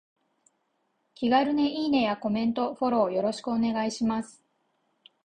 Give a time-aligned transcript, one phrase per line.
[1.13, 4.41] 気軽にいいねやコメント、フォローよろしくお願いします。